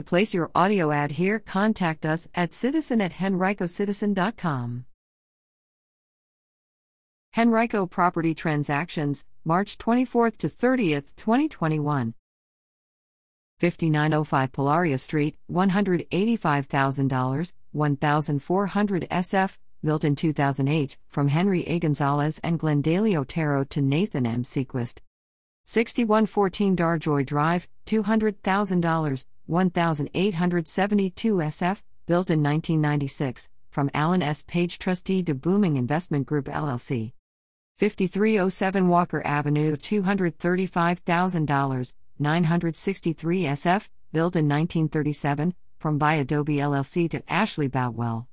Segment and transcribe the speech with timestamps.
[0.00, 4.86] To place your audio ad here, contact us at citizen at henricocitizen.com.
[7.36, 12.14] Henrico Property Transactions, March 24th to 30th, 2021.
[13.58, 21.78] 5905 Polaria Street, $185,000, 1400 SF, built in 2008, from Henry A.
[21.78, 24.44] Gonzalez and Glendale Otero to Nathan M.
[24.44, 25.00] Sequist.
[25.66, 34.44] 6114 Darjoy Drive, $200,000, 1872 SF, built in 1996, from Alan S.
[34.46, 37.12] Page Trustee to Booming Investment Group LLC.
[37.78, 47.66] 5307 Walker Avenue, $235,000, 963 SF, built in 1937, from By Adobe LLC to Ashley
[47.66, 48.28] Boutwell.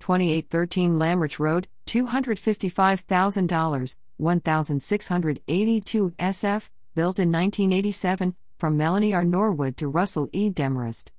[0.00, 9.24] 2813 Lamrich Road, $255,000, 1682 SF, built in 1987, from Melanie R.
[9.24, 10.50] Norwood to Russell E.
[10.50, 11.12] Demarest.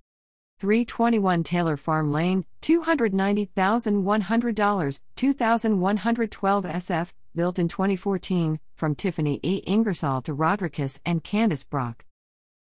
[0.60, 9.58] 321 Taylor Farm Lane, $290,100, 2112 SF, built in 2014, from Tiffany E.
[9.68, 12.06] Ingersoll to Rodriguez and Candice Brock.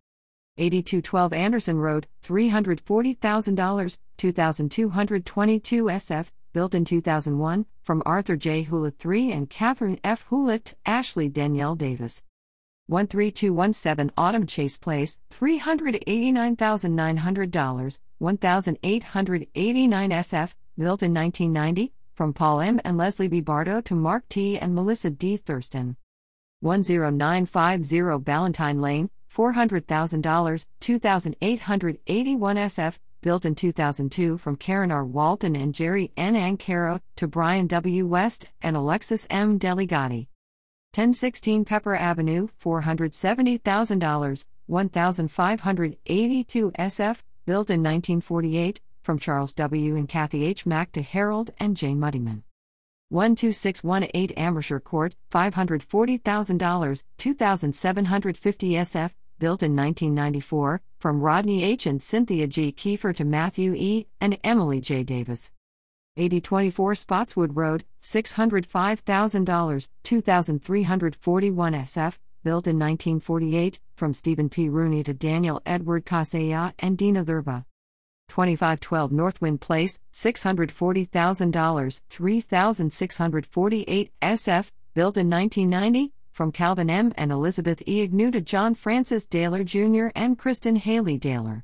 [0.58, 8.64] 8212 Anderson Road, $340,000, 2222 SF, built in 2001, from Arthur J.
[8.64, 10.26] Hewlett III and Catherine F.
[10.30, 12.24] Hewlett, Ashley Danielle Davis.
[12.90, 22.80] 13217 Autumn Chase Place, $389,900, 1889 SF, built in 1990, from Paul M.
[22.84, 23.42] and Leslie B.
[23.42, 24.58] Bardo to Mark T.
[24.58, 25.36] and Melissa D.
[25.38, 25.98] Thurston.
[26.64, 35.04] 10950 Ballantyne Lane, $400,000, 2881 SF, built in 2002 from Karen R.
[35.04, 36.36] Walton and Jerry N.
[36.36, 38.06] Ancaro to Brian W.
[38.06, 39.60] West and Alexis M.
[39.60, 40.28] Deligati.
[40.96, 49.96] 1016 Pepper Avenue, $470,000, 1582 SF, built in 1948, from Charles W.
[49.96, 50.66] and Kathy H.
[50.66, 52.44] Mack to Harold and Jane Muddyman.
[53.10, 61.86] 12618 Amershire Court, $540,000, 2750 SF, built in 1994, from Rodney H.
[61.86, 62.72] and Cynthia G.
[62.72, 64.08] Kiefer to Matthew E.
[64.20, 65.04] and Emily J.
[65.04, 65.52] Davis.
[66.18, 74.70] 8024 Spotswood Road, $605,000, 2341 SF, built in 1948, from Stephen P.
[74.70, 77.66] Rooney to Daniel Edward Casella and Dina Thurba.
[78.30, 87.12] 2512 Northwind Place, $640,000, 3648 SF, built in 1990, from Calvin M.
[87.18, 88.04] and Elizabeth E.
[88.04, 90.10] Agnew to John Francis Daler Jr.
[90.16, 91.64] and Kristen Haley Daler.